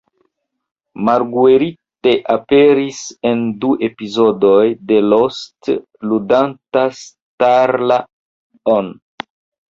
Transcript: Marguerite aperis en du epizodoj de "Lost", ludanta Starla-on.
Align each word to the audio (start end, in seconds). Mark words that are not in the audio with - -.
Marguerite 1.07 2.13
aperis 2.35 3.01
en 3.31 3.43
du 3.65 3.69
epizodoj 3.87 4.63
de 4.91 4.97
"Lost", 5.09 5.69
ludanta 6.13 6.83
Starla-on. 7.01 8.91